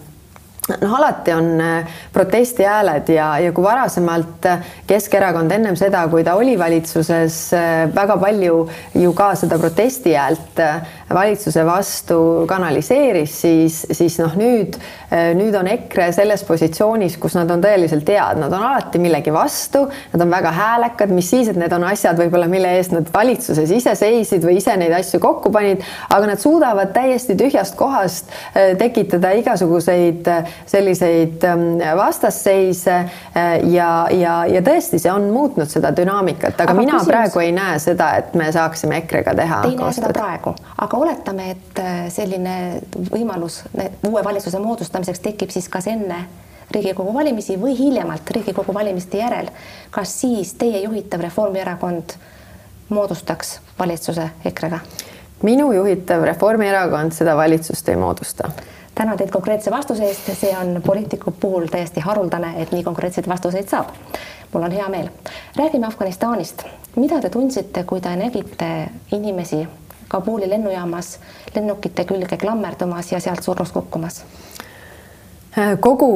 [0.68, 6.36] noh, alati on äh, protestihääled ja, ja kui varasemalt äh, Keskerakond ennem seda, kui ta
[6.40, 8.60] oli valitsuses, äh, väga palju
[8.94, 10.62] ju ka seda protestihäält
[11.12, 14.78] valitsuse vastu kanaliseeris, siis, siis noh, nüüd,
[15.38, 19.84] nüüd on EKRE selles positsioonis, kus nad on tõeliselt head, nad on alati millegi vastu,
[20.12, 23.70] nad on väga häälekad, mis siis, et need on asjad võib-olla, mille eest nad valitsuses
[23.74, 28.32] ise seisid või ise neid asju kokku panid, aga nad suudavad täiesti tühjast kohast
[28.78, 30.28] tekitada igasuguseid
[30.66, 36.98] selliseid ähm, vastasseise äh, ja, ja, ja tõesti, see on muutnud seda dünaamikat, aga, mina
[36.98, 37.10] küsimus...
[37.10, 39.60] praegu ei näe seda, et me saaksime EKRE-ga teha.
[39.64, 40.54] Te ei näe seda praegu,
[40.86, 42.80] aga oletame, et äh, selline
[43.10, 43.62] võimalus
[44.08, 46.24] uue valitsuse moodustamiseks tekib siis kas enne
[46.74, 49.50] Riigikogu valimisi või hiljemalt Riigikogu valimiste järel,
[49.90, 52.16] kas siis teie juhitav Reformierakond
[52.88, 54.80] moodustaks valitsuse EKRE-ga?
[55.44, 58.48] minu juhitav Reformierakond seda valitsust ei moodusta
[58.94, 63.68] tänan teid konkreetse vastuse eest, see on poliitiku puhul täiesti haruldane, et nii konkreetseid vastuseid
[63.68, 63.90] saab.
[64.52, 65.08] mul on hea meel.
[65.56, 66.62] räägime Afganistanist.
[66.96, 69.66] mida te tundsite, kui te nägite inimesi
[70.14, 71.18] Kabuli lennujaamas
[71.54, 74.22] lennukite külge klammerdumas ja sealt surnuks kukkumas?
[75.80, 76.08] kogu,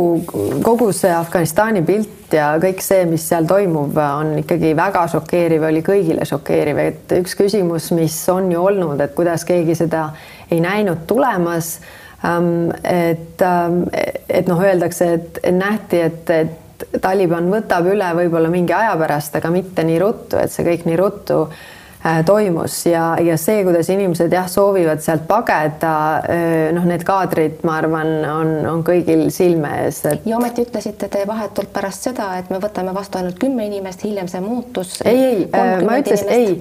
[0.66, 5.82] kogu see Afganistani pilt ja kõik see, mis seal toimub, on ikkagi väga šokeeriv, oli
[5.86, 10.08] kõigile šokeeriv, et üks küsimus, mis on ju olnud, et kuidas keegi seda
[10.50, 11.76] ei näinud tulemas
[12.24, 13.84] Ähm, et, ähm,
[14.28, 19.50] et noh, öeldakse, et nähti, et, et Taliban võtab üle võib-olla mingi aja pärast, aga
[19.54, 21.77] mitte nii ruttu, et see kõik nii ruttu Äh,
[22.26, 27.78] toimus ja, ja see, kuidas inimesed jah, soovivad sealt pageda, äh, noh, need kaadrid, ma
[27.80, 30.26] arvan, on, on kõigil silme ees et....
[30.28, 34.30] ja ometi ütlesite te vahetult pärast seda, et me võtame vastu ainult kümme inimest, hiljem
[34.30, 35.00] see muutus.
[35.02, 36.54] ei, ei, äh, ma ütlesin, ei,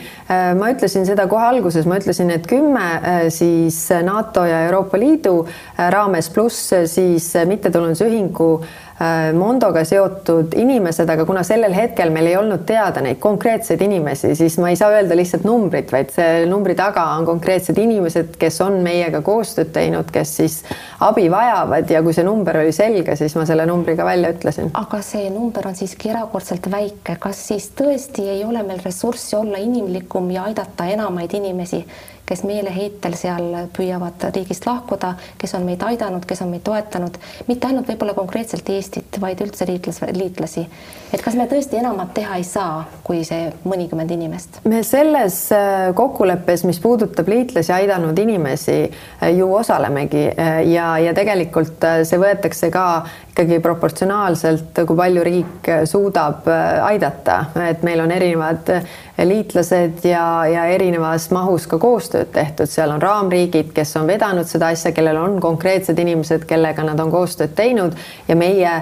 [0.57, 2.87] ma ütlesin seda kohe alguses, ma ütlesin, et kümme
[3.33, 5.37] siis NATO ja Euroopa Liidu
[5.77, 8.86] raames pluss siis mittetulundusühingu Äh,
[9.37, 14.55] Mondoga seotud inimesed, aga kuna sellel hetkel meil ei olnud teada neid konkreetseid inimesi, siis
[14.57, 18.79] ma ei saa öelda lihtsalt numbrit, vaid see numbri taga on konkreetsed inimesed, kes on
[18.81, 20.57] meiega koostööd teinud, kes siis
[21.05, 24.73] abi vajavad ja kui see number oli selge, siis ma selle numbri ka välja ütlesin.
[24.73, 29.61] aga see number on siiski erakordselt väike, kas siis tõesti ei ole meil ressurssi olla
[29.61, 31.85] inimlikum ja aidata enamaid inimesi?
[32.27, 37.15] Kes meeleheitel seal püüavad riigist lahkuda, kes on meid aidanud, kes on meid toetanud,
[37.47, 40.65] mitte ainult võib-olla konkreetselt Eestit, vaid üldse liitlas, liitlasi.
[41.13, 44.59] et kas me tõesti enamat teha ei saa, kui see mõnikümmend inimest?
[44.67, 48.79] me selles äh, kokkuleppes, mis puudutab liitlasi aidanud inimesi,
[49.21, 52.87] äh, ju osalemegi äh, ja, ja tegelikult see võetakse ka
[53.37, 56.47] ikkagi proportsionaalselt, kui palju riik suudab
[56.87, 58.71] aidata, et meil on erinevad
[59.25, 64.71] liitlased ja, ja erinevas mahus ka koostööd tehtud, seal on raamriigid, kes on vedanud seda
[64.73, 67.97] asja, kellel on konkreetsed inimesed, kellega nad on koostööd teinud.
[68.27, 68.73] Ja meie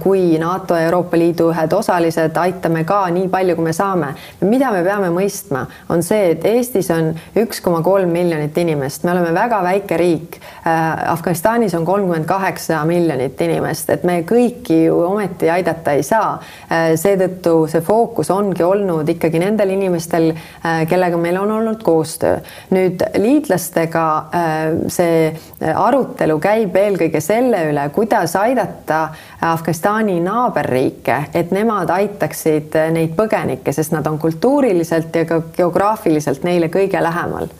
[0.00, 4.14] kui NATO ja Euroopa Liidu ühed osalised aitame ka nii palju, kui me saame.
[4.40, 9.12] mida me peame mõistma, on see, et Eestis on üks koma kolm miljonit inimest, me
[9.12, 10.40] oleme väga väike riik.
[10.64, 16.36] Afganistanis on kolmkümmend kaheksa miljonit inimest et me kõiki ju ometi aidata ei saa.
[16.68, 22.38] Äh, seetõttu see fookus ongi olnud ikkagi nendel inimestel, äh, kellega meil on olnud koostöö.
[22.74, 24.04] nüüd liitlastega
[24.34, 25.32] äh, see
[25.74, 29.08] arutelu käib eelkõige selle üle, kuidas aidata
[29.44, 36.70] Afganistani naaberriike, et nemad aitaksid neid põgenikke, sest nad on kultuuriliselt ja ka geograafiliselt neile
[36.72, 37.50] kõige lähemal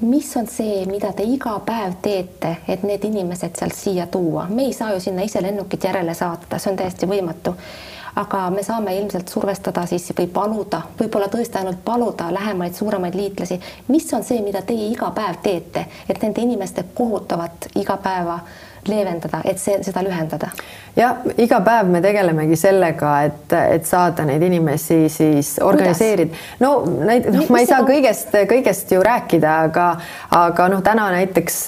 [0.00, 4.68] mis on see, mida te iga päev teete, et need inimesed sealt siia tuua, me
[4.68, 7.54] ei saa ju sinna ise lennukit järele saata, see on täiesti võimatu.
[8.18, 13.60] aga me saame ilmselt survestada siis või paluda, võib-olla tõesti ainult paluda lähemaid suuremaid liitlasi.
[13.88, 18.40] mis on see, mida teie iga päev teete, et nende inimeste kohutavat igapäeva
[18.88, 20.52] leevendada, et see, seda lühendada?
[20.98, 26.34] ja iga päev me tegelemegi sellega, et, et saada neid inimesi siis organiseerida.
[26.60, 29.88] no näit-, noh, ma ei saa kõigest, kõigest ju rääkida, aga,
[30.34, 31.60] aga noh, täna näiteks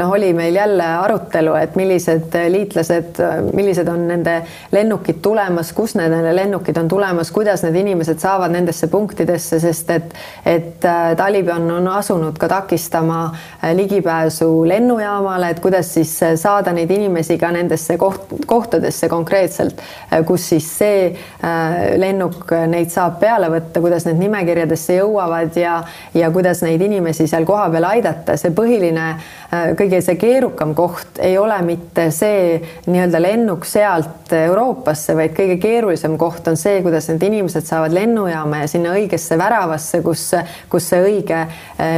[0.00, 3.20] noh, oli meil jälle arutelu, et millised liitlased,
[3.54, 4.40] millised on nende
[4.74, 10.14] lennukid tulemas, kus need lennukid on tulemas, kuidas need inimesed saavad nendesse punktidesse, sest et,
[10.46, 16.92] et äh, Taliban on asunud ka takistama äh, ligipääsu lennujaamale, et kuidas siis saada neid
[16.92, 19.80] inimesi ka nendesse koht, koht kohtadesse konkreetselt,
[20.12, 25.76] äh, kus siis see äh, lennuk neid saab peale võtta, kuidas need nimekirjadesse jõuavad ja,
[26.14, 29.06] ja kuidas neid inimesi seal kohapeal aidata, see põhiline,
[29.52, 32.56] äh, kõige see keerukam koht ei ole mitte see
[32.88, 38.64] nii-öelda lennuk sealt Euroopasse, vaid kõige keerulisem koht on see, kuidas need inimesed saavad lennujaama
[38.64, 40.30] ja sinna õigesse väravasse, kus,
[40.72, 41.44] kus see õige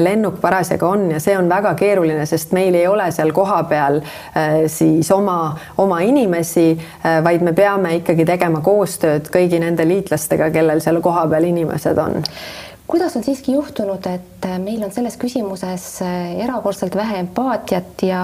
[0.02, 1.06] lennuk parasjagu on.
[1.14, 4.02] Ja see on väga keeruline, sest meil ei ole seal kohapeal
[4.68, 10.82] siis oma, oma inimesi äh, vaid me peame ikkagi tegema koostööd kõigi nende liitlastega, kellel
[10.84, 12.20] seal kohapeal inimesed on.
[12.86, 18.22] Kuidas on siiski juhtunud, et äh, meil on selles küsimuses äh, erakordselt vähe empaatiat ja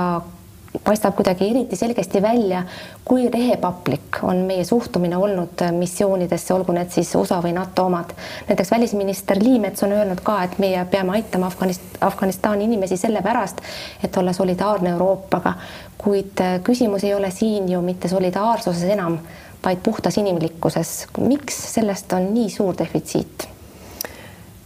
[0.85, 2.63] paistab kuidagi eriti selgesti välja,
[3.05, 8.15] kui rehepaplik on meie suhtumine olnud missioonidesse, olgu need siis USA või NATO omad.
[8.49, 13.61] näiteks välisminister Liimets on öelnud ka, et meie peame aitama Afganist-, Afganistani inimesi sellepärast,
[14.05, 15.55] et olla solidaarne Euroopaga.
[15.99, 19.19] kuid küsimus ei ole siin ju mitte solidaarsuses enam,
[19.65, 21.07] vaid puhtas inimlikkuses.
[21.19, 23.49] miks sellest on nii suur defitsiit?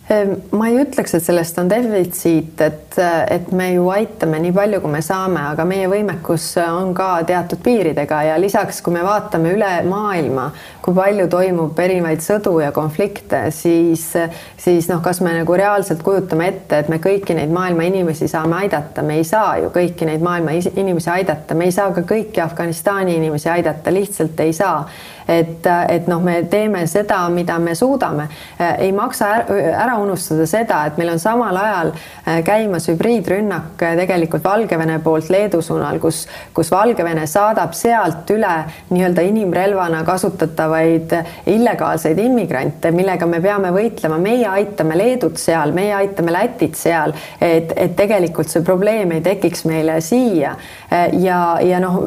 [0.06, 2.94] Ehm, ma ei ütleks, et sellest on defitsiit, et,
[3.34, 7.58] et me ju aitame nii palju, kui me saame, aga meie võimekus on ka teatud
[7.64, 10.44] piiridega ja lisaks, kui me vaatame üle maailma,
[10.84, 14.04] kui palju toimub erinevaid sõdu ja konflikte, siis,
[14.62, 18.60] siis noh, kas me nagu reaalselt kujutame ette, et me kõiki neid maailma inimesi saame
[18.62, 22.46] aidata, me ei saa ju kõiki neid maailma inimesi aidata, me ei saa ka kõiki
[22.46, 24.84] Afganistani inimesi aidata, lihtsalt ei saa
[25.28, 28.28] et, et noh, me teeme seda, mida me suudame.
[28.78, 34.44] ei maksa ära unustada seda, et meil on samal ajal äh, käimas hübriidrünnak äh, tegelikult
[34.44, 38.52] Valgevene poolt Leedu suunal, kus, kus Valgevene saadab sealt üle
[38.90, 41.14] nii-öelda inimrelvana kasutatavaid
[41.52, 44.18] illegaalseid immigrante, millega me peame võitlema.
[44.22, 49.66] meie aitame Leedut seal, meie aitame Lätit seal, et, et tegelikult see probleem ei tekiks
[49.68, 50.56] meile siia.
[50.92, 52.00] Äh, ja, ja noh,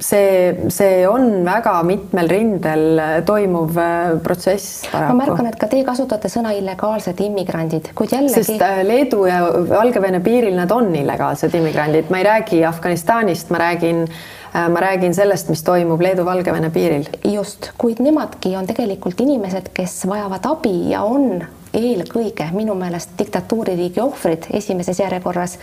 [0.00, 3.76] see, see on väga mitmel rindel toimuv
[4.24, 5.16] protsess paraku.
[5.16, 8.34] ma märkan, et ka teie kasutate sõna illegaalsed immigrandid, kuid jällegi.
[8.38, 13.62] sest äh, Leedu ja Valgevene piiril nad on illegaalsed immigrandid, ma ei räägi Afganistanist, ma
[13.64, 17.08] räägin äh, ma räägin sellest, mis toimub Leedu-Valgevene piiril.
[17.24, 21.44] just, kuid nemadki on tegelikult inimesed, kes vajavad abi ja on
[21.76, 25.58] eelkõige minu meelest diktatuuririigi ohvrid esimeses järjekorras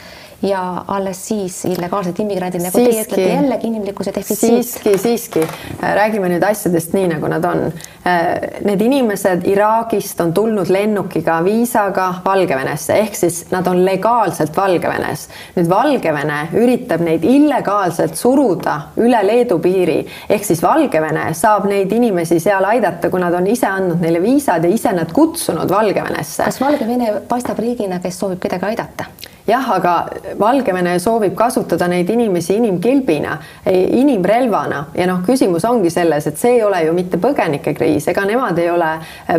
[0.45, 4.51] ja alles siis illegaalsed immigrandid, nagu siiski, teie ütlete, jällegi inimlikkuse defitsiit.
[4.51, 5.45] siiski, siiski,
[5.81, 7.69] räägime nüüd asjadest nii, nagu nad on.
[8.05, 15.23] Need inimesed Iraagist on tulnud lennukiga, viisaga Valgevenesse, ehk siis nad on legaalselt Valgevenes.
[15.55, 19.97] nüüd Valgevene üritab neid illegaalselt suruda üle Leedu piiri,
[20.29, 24.63] ehk siis Valgevene saab neid inimesi seal aidata, kui nad on ise andnud neile viisad
[24.63, 26.43] ja ise nad kutsunud Valgevenesse.
[26.43, 29.09] kas Valgevene paistab riigina, kes soovib kedagi aidata?
[29.47, 29.93] Jah, aga
[30.39, 33.37] Valgevene soovib kasutada neid inimesi inimkilbina,
[33.71, 34.85] inimrelvana.
[34.97, 38.69] Ja noh, küsimus ongi selles, et see ei ole ju mitte põgenikekriis, ega nemad ei
[38.73, 38.91] ole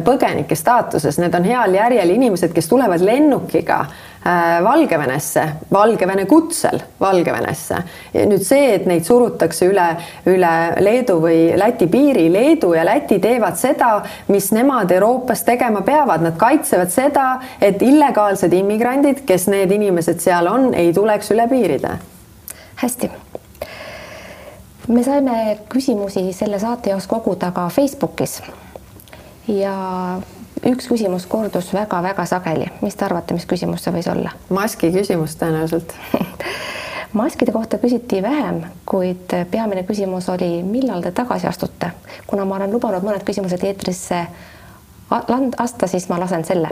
[0.06, 3.84] põgenike staatuses, need on heal järjel inimesed, kes tulevad lennukiga
[4.64, 7.76] Valgevenesse, Valgevene kutsel Valgevenesse.
[8.26, 9.86] nüüd see, et neid surutakse üle,
[10.26, 13.90] üle Leedu või Läti piiri, Leedu ja Läti teevad seda,
[14.28, 17.26] mis nemad Euroopas tegema peavad, nad kaitsevad seda,
[17.60, 21.96] et illegaalsed immigrandid, kes need inimesed seal on, ei tuleks üle piiride.
[22.76, 23.10] hästi
[24.88, 28.40] me saime küsimusi selle saate jaoks koguda ka Facebookis
[29.48, 29.74] ja
[30.66, 34.33] üks küsimus kordus väga-väga sageli, mis te arvate, mis küsimus see võis olla?
[34.50, 35.94] maski küsimus tõenäoliselt
[37.20, 41.90] maskide kohta küsiti vähem, kuid peamine küsimus oli, millal te tagasi astute.
[42.26, 44.26] kuna ma olen lubanud mõned küsimused eetrisse
[45.59, 46.70] asta, siis ma lasen selle.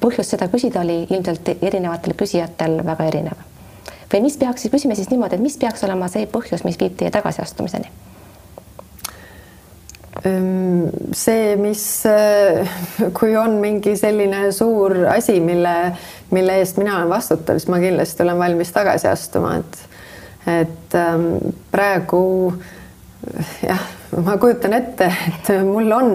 [0.00, 3.48] põhjus seda küsida oli ilmselt erinevatel küsijatel väga erinev.
[4.12, 7.10] või mis peaks, küsime siis niimoodi, et mis peaks olema see põhjus, mis viib teie
[7.10, 8.09] tagasiastumiseni
[10.22, 12.68] see, mis, äh,
[13.16, 15.74] kui on mingi selline suur asi, mille,
[16.34, 19.86] mille eest mina olen vastutav, siis ma kindlasti olen valmis tagasi astuma, et
[20.48, 22.20] et ähm, praegu
[23.60, 23.82] jah,
[24.24, 26.14] ma kujutan ette, et mul on,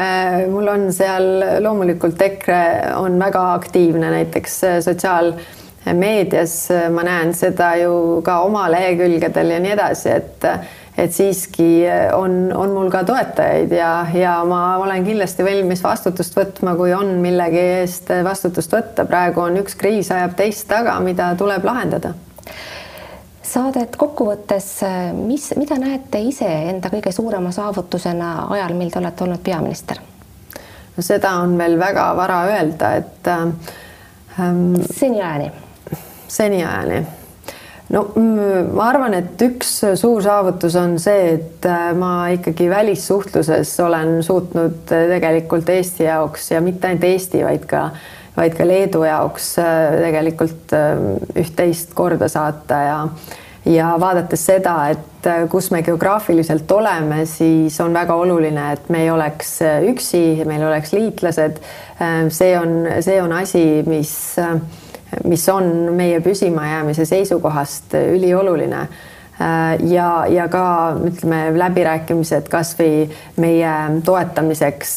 [0.00, 1.28] äh, mul on seal
[1.60, 2.62] loomulikult EKRE
[2.96, 6.56] on väga aktiivne näiteks äh, sotsiaalmeedias,
[6.92, 10.48] ma näen seda ju ka oma lehekülgedel ja nii edasi, et
[11.00, 16.36] et siiski eh, on, on mul ka toetajaid ja, ja ma olen kindlasti valmis vastutust
[16.36, 19.06] võtma, kui on millegi eest vastutust võtta.
[19.08, 22.14] praegu on üks kriis ajab teist taga, mida tuleb lahendada
[23.50, 24.68] saadet kokkuvõttes,
[25.16, 30.02] mis, mida näete ise enda kõige suurema saavutusena ajal, mil te olete olnud peaminister?
[30.96, 34.76] no seda on veel väga vara öelda, et ähm,.
[34.98, 35.50] seniajani.
[36.28, 37.00] seniajani
[37.90, 43.74] no mm, ma arvan, et üks suur saavutus on see, et äh, ma ikkagi välissuhtluses
[43.84, 47.88] olen suutnud äh, tegelikult Eesti jaoks ja mitte ainult Eesti, vaid ka,
[48.36, 50.74] vaid ka Leedu jaoks äh, tegelikult
[51.34, 52.98] üht-teist korda saata ja
[53.68, 59.10] ja vaadates seda, et kus me geograafiliselt oleme, siis on väga oluline, et me ei
[59.12, 59.50] oleks
[59.90, 61.60] üksi, meil oleks liitlased.
[62.32, 62.72] see on,
[63.04, 64.14] see on asi, mis
[65.24, 68.86] mis on meie püsimajäämise seisukohast ülioluline
[69.88, 70.64] ja, ja ka
[71.06, 73.06] ütleme, läbirääkimised kasvõi
[73.40, 73.72] meie
[74.04, 74.92] toetamiseks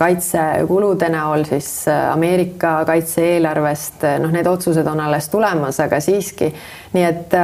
[0.00, 6.52] kaitsekulude näol siis Ameerika kaitse-eelarvest, noh, need otsused on alles tulemas, aga siiski.
[6.92, 7.34] nii et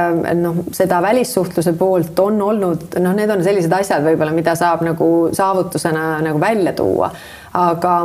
[0.41, 5.09] noh, seda välissuhtluse poolt on olnud, noh, need on sellised asjad võib-olla, mida saab nagu
[5.33, 7.11] saavutusena nagu välja tuua,
[7.53, 7.97] aga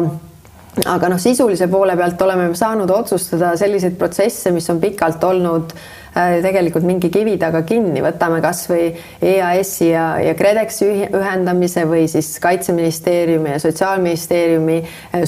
[0.87, 5.75] aga noh, sisulise poole pealt oleme saanud otsustada selliseid protsesse, mis on pikalt olnud
[6.15, 8.89] tegelikult mingi kivi taga kinni, võtame kasvõi
[9.23, 14.79] EAS-i ja, ja KredExi ühendamise või siis Kaitseministeeriumi ja Sotsiaalministeeriumi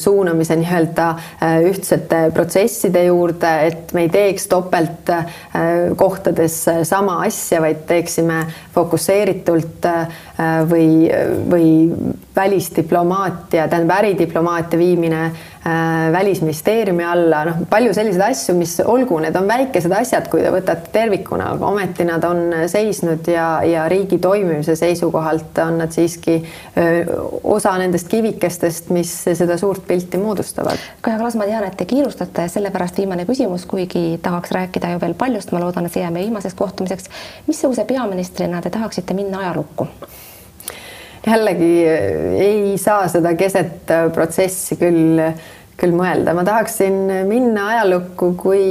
[0.01, 1.09] suunamise nii-öelda
[1.69, 5.13] ühtsete protsesside juurde, et me ei teeks topelt
[5.99, 6.59] kohtades
[6.89, 8.43] sama asja, vaid teeksime
[8.75, 9.89] fokusseeritult
[10.71, 11.09] või,
[11.51, 11.71] või
[12.37, 15.52] välisdiplomaatia, tähendab äridiplomaatia viimine äh,
[16.13, 20.91] välisministeeriumi alla, noh, palju selliseid asju, mis olgu, need on väikesed asjad, kui te võtate
[20.95, 26.41] tervikuna, aga ometi nad on seisnud ja, ja riigi toimimise seisukohalt on nad siiski
[27.45, 30.83] osa nendest kivikestest, mis seda suurt pilti moodustavad.
[31.01, 35.15] Kaja Kallas, ma tean, et te kiirustate, sellepärast viimane küsimus, kuigi tahaks rääkida ju veel
[35.19, 37.09] paljust, ma loodan, et see jääb meie viimaseks kohtumiseks.
[37.47, 39.89] missuguse peaministrina te tahaksite minna ajalukku?
[41.27, 45.21] Jällegi eh, ei saa seda keset eh, protsessi küll,
[45.79, 46.99] küll mõelda, ma tahaksin
[47.29, 48.65] minna ajalukku kui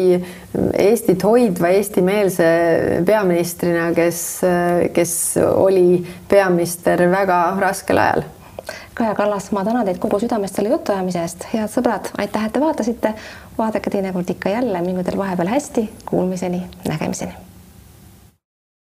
[0.76, 2.48] Eestit hoidva eestimeelse
[3.08, 5.16] peaministrina, kes, eh, kes
[5.54, 8.26] oli peaminister väga raskel ajal.
[8.94, 12.64] Kaja Kallas, ma tänan teid kogu südamest selle jutuajamise eest, head sõbrad, aitäh, et te
[12.64, 13.14] vaatasite.
[13.58, 17.51] vaadake teinekord ikka jälle, mingu teil vahepeal hästi, kuulmiseni, nägemiseni